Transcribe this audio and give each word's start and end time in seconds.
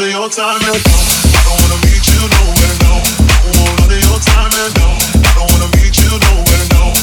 lot 0.00 0.10
your 0.10 0.28
time 0.30 0.56
and 0.56 0.66
no. 0.66 0.72
I 0.72 1.40
don't 1.44 1.60
wanna 1.60 1.78
meet 1.84 2.06
you 2.08 2.20
nowhere, 2.32 2.76
no. 2.84 2.92
Your 4.00 4.18
time 4.20 4.52
and 4.52 4.74
no. 4.78 4.88
I 4.96 5.32
don't 5.36 5.50
wanna 5.52 5.68
meet 5.76 5.96
you 5.98 6.08
nowhere, 6.08 6.66
no. 6.72 6.94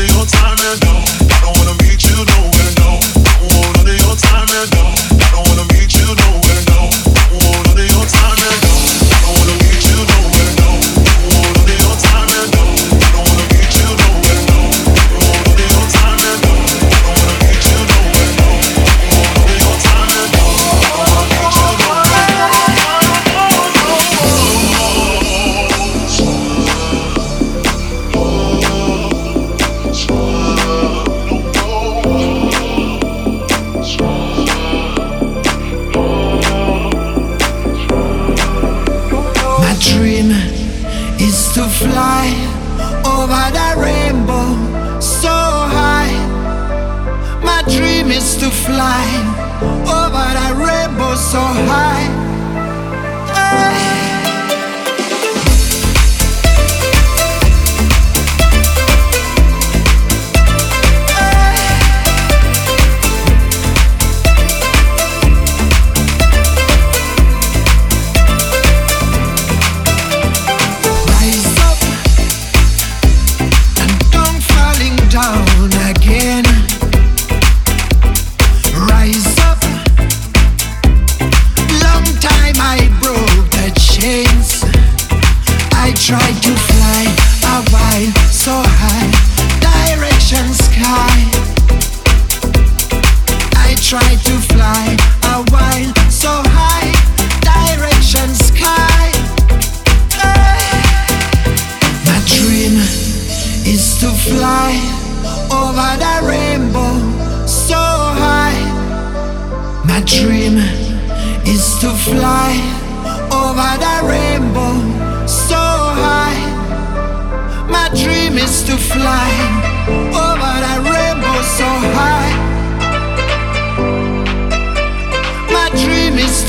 Your 0.00 0.24
time 0.24 0.56
and 0.56 0.80
no. 0.84 1.04
I 1.04 1.40
don't 1.42 1.56
wanna 1.58 1.74
meet 1.82 2.02
you 2.04 2.24
nowhere, 2.24 2.72
no. 2.80 3.00
Your 3.92 4.16
time 4.16 4.48
and 4.48 4.70
no. 4.72 5.15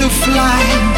fly. 0.09 0.96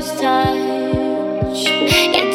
first 0.00 0.18
touch. 0.18 2.29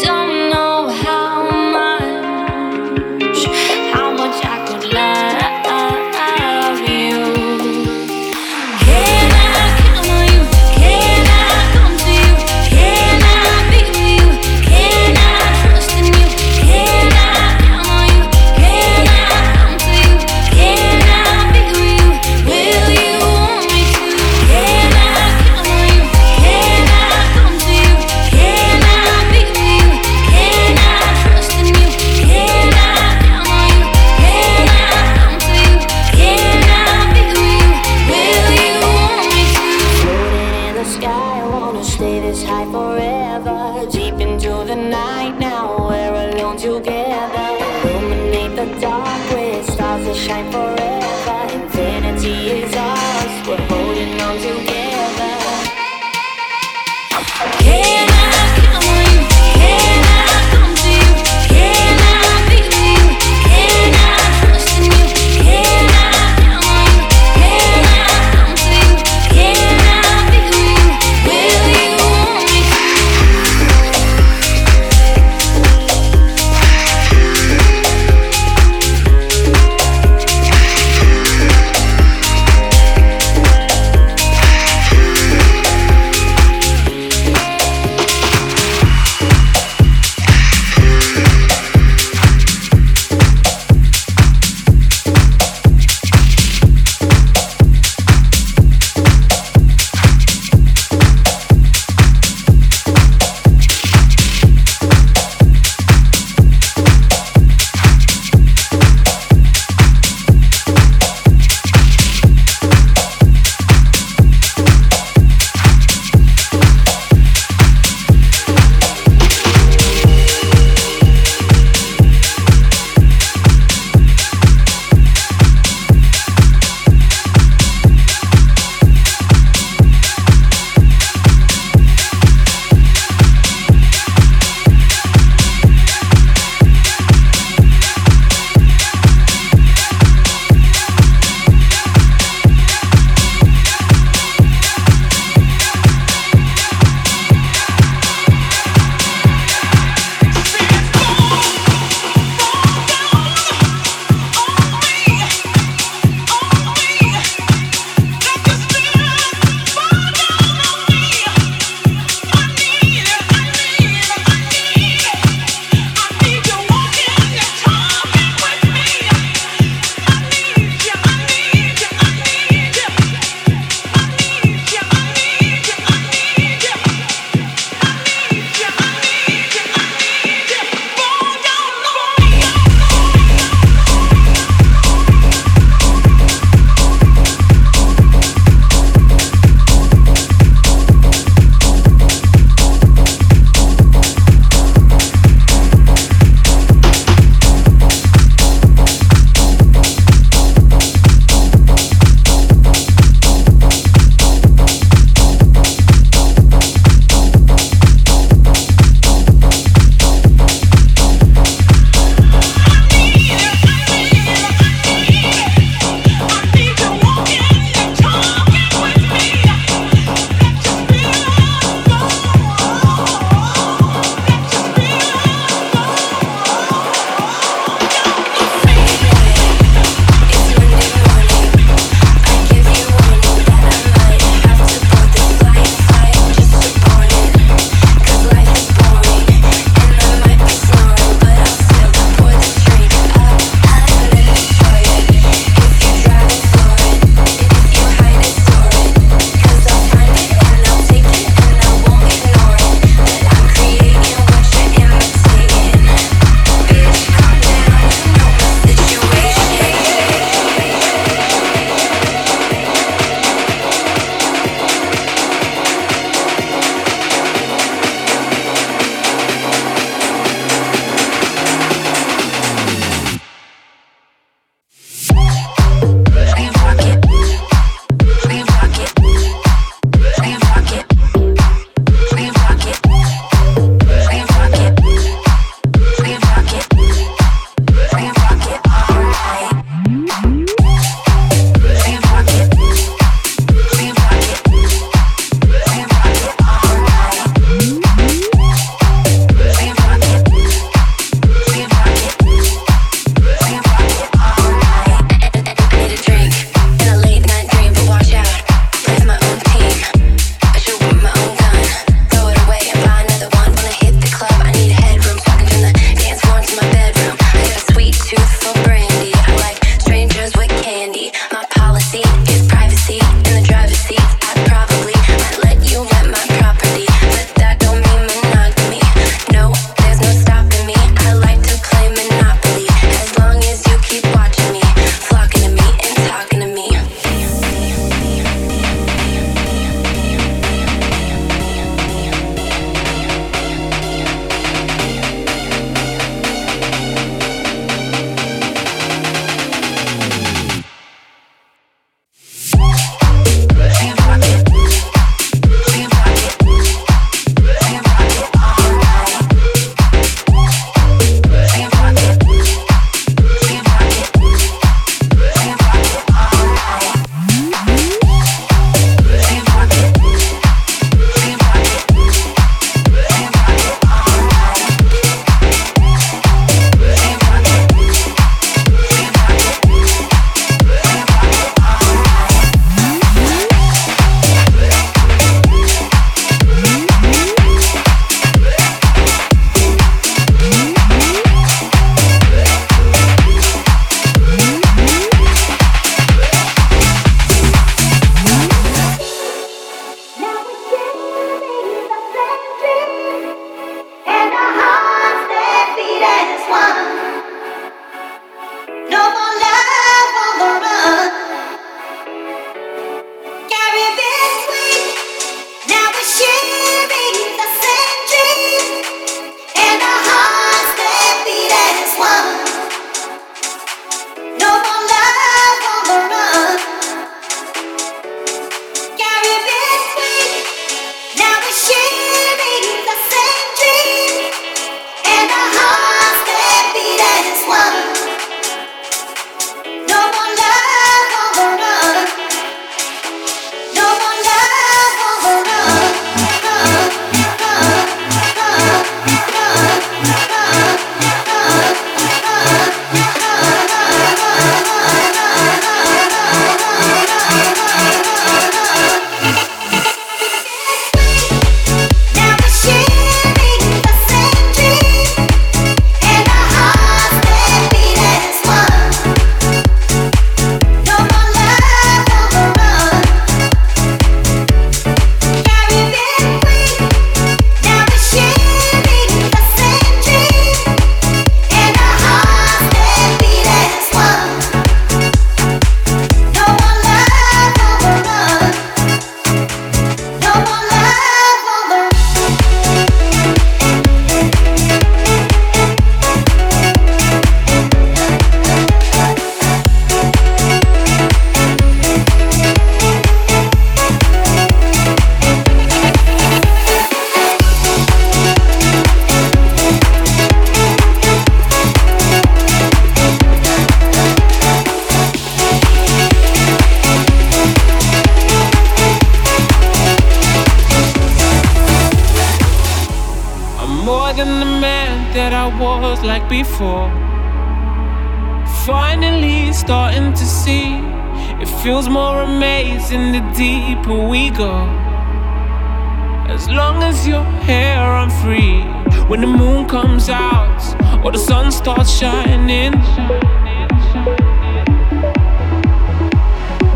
As 536.45 536.51
long 536.51 536.83
as 536.83 537.07
you're 537.07 537.25
here, 537.41 537.79
I'm 537.79 538.11
free. 538.21 538.61
When 539.09 539.19
the 539.19 539.25
moon 539.25 539.67
comes 539.67 540.09
out 540.09 540.61
or 541.03 541.11
the 541.11 541.17
sun 541.17 541.51
starts 541.51 541.89
shining, 541.89 542.71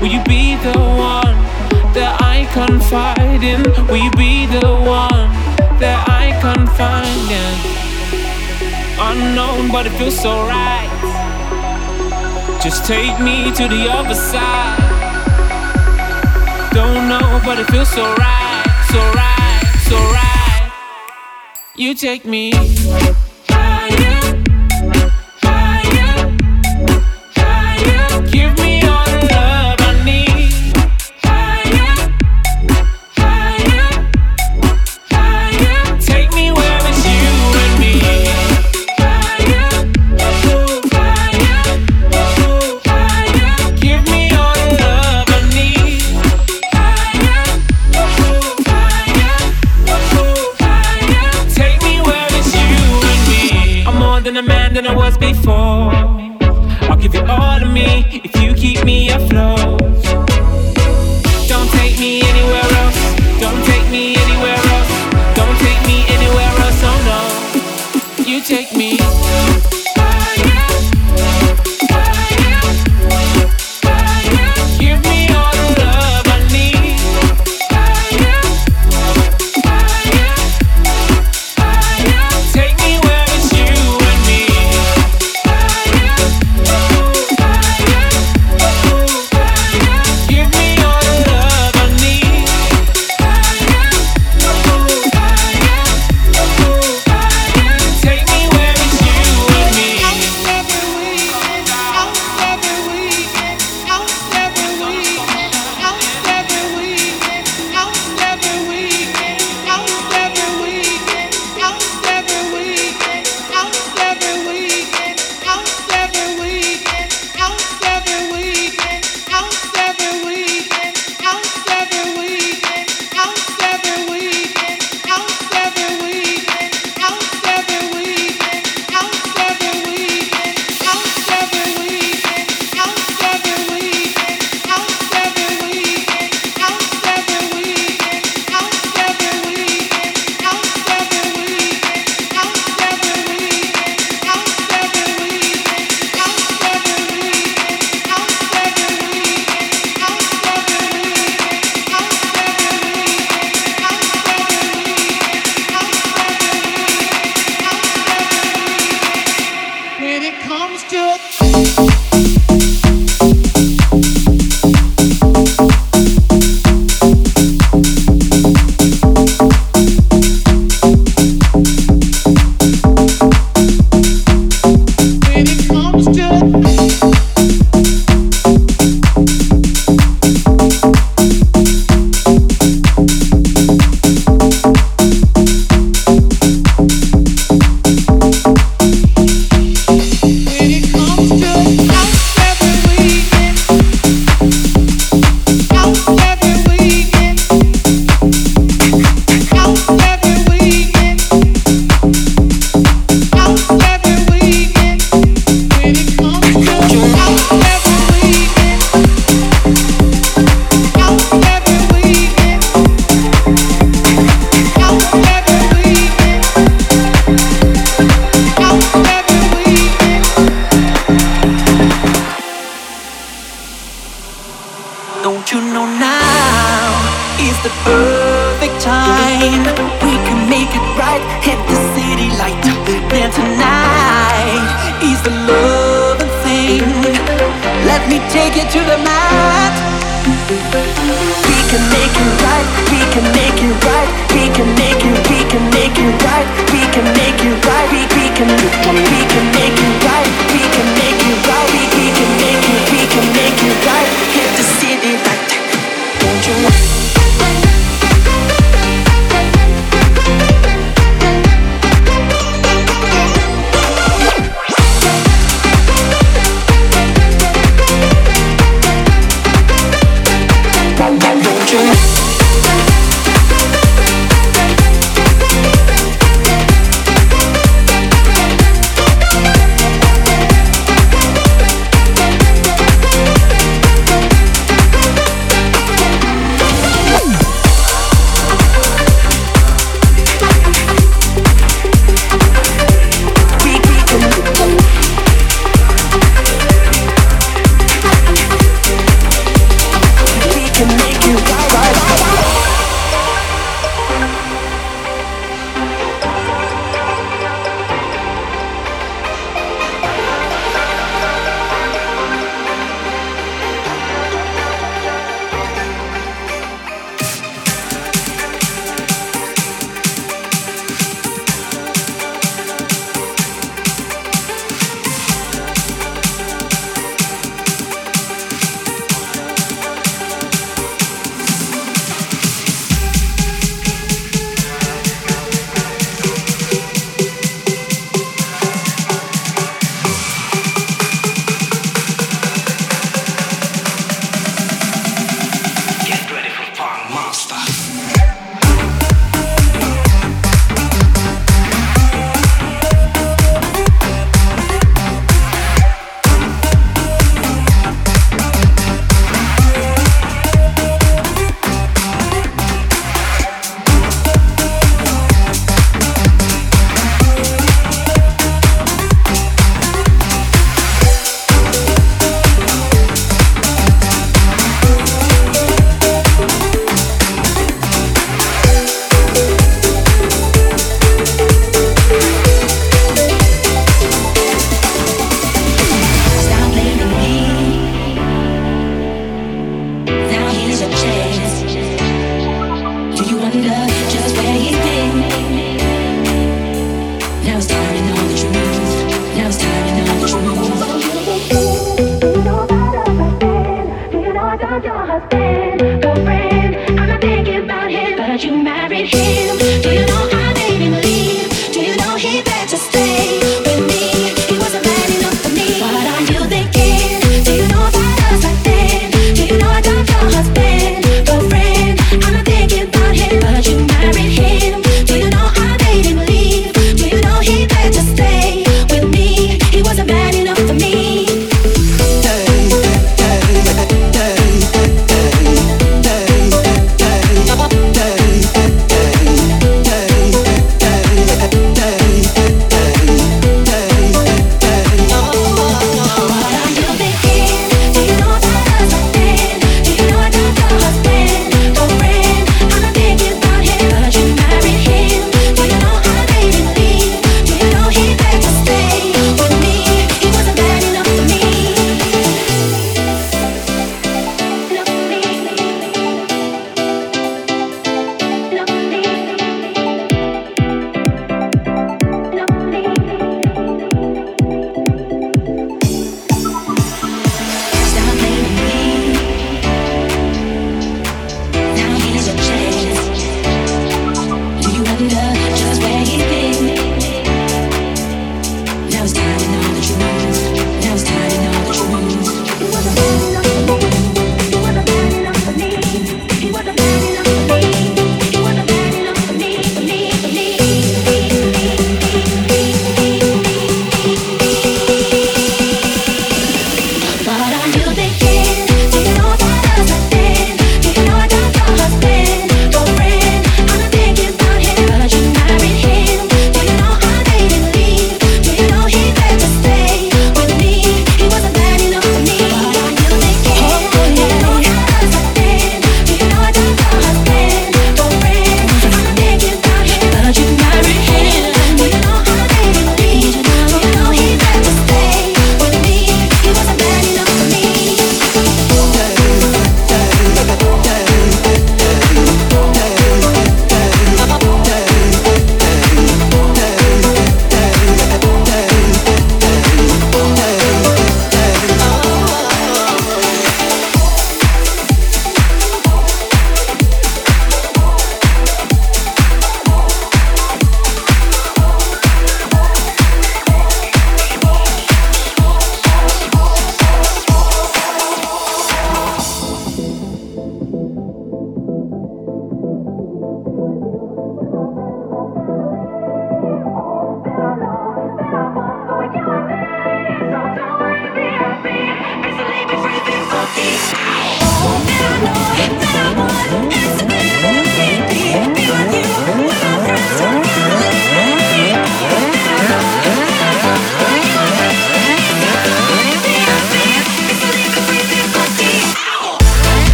will 0.00 0.10
you 0.10 0.20
be 0.24 0.56
the 0.66 0.76
one 0.76 1.38
that 1.94 2.18
I 2.20 2.48
confide 2.52 3.44
in? 3.44 3.62
Will 3.86 4.02
you 4.02 4.10
be 4.18 4.46
the 4.46 4.66
one 4.66 5.30
that 5.78 6.08
I 6.10 6.34
confide 6.42 7.30
in? 7.30 7.54
Unknown, 8.98 9.70
but 9.70 9.86
it 9.86 9.92
feels 9.92 10.18
so 10.18 10.44
right. 10.44 10.90
Just 12.60 12.84
take 12.84 13.16
me 13.20 13.52
to 13.54 13.68
the 13.68 13.86
other 13.88 14.16
side. 14.16 14.90
Don't 16.74 17.08
know, 17.08 17.40
but 17.44 17.60
it 17.60 17.70
feels 17.70 17.90
so 17.90 18.02
right, 18.02 18.64
so 18.90 18.98
right, 19.12 19.41
You 21.74 21.94
take 21.94 22.24
me 22.24 22.52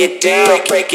get 0.00 0.18
down. 0.22 0.46
Break 0.66 0.88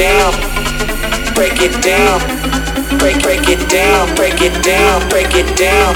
down, 0.00 0.32
break 1.34 1.60
it 1.60 1.76
down, 1.82 2.16
break 2.98 3.20
break 3.22 3.46
it 3.50 3.68
down, 3.68 4.08
break 4.16 4.40
it 4.40 4.62
down, 4.64 5.06
break 5.10 5.34
it 5.34 5.44
down, 5.58 5.94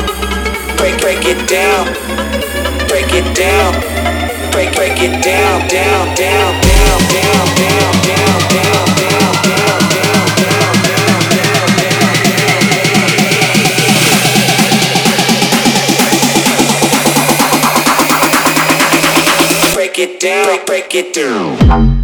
break 0.77 1.01
break 1.01 1.25
it 1.25 1.49
down, 1.49 1.87
break 2.87 3.15
it 3.15 3.25
down, 3.35 3.73
break 4.53 4.75
break 4.77 5.01
it 5.01 5.23
down, 5.25 5.67
down, 5.69 6.15
down, 6.17 6.61
down, 6.61 7.01
down, 7.09 7.09
down, 7.09 7.49
down, 7.65 7.97
down, 8.05 8.45
down, 8.53 8.85
down, 8.93 9.33
down, 9.41 9.81
down, 9.89 9.89
down, 9.89 10.29
down, 10.37 10.61
down. 10.61 11.25
Break 19.73 19.99
it 19.99 20.21
down, 20.21 20.59
break 20.67 20.95
it 20.95 21.15
down 21.15 21.95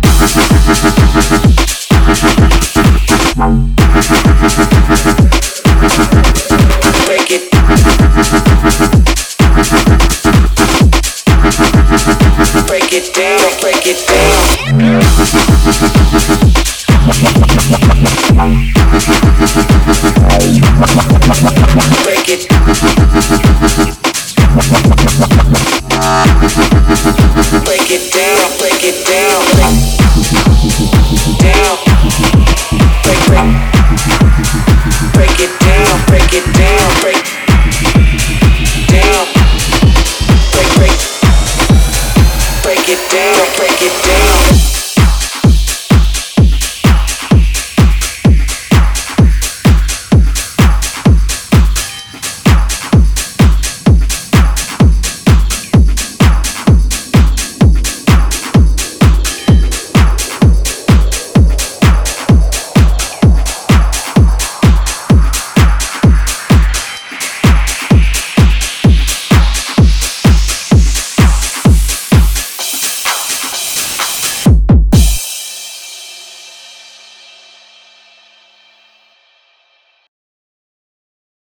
break 12.67 12.93
it 12.93 13.15
down, 13.15 13.61
break 13.61 13.87
it 13.87 14.07
down. 14.09 14.41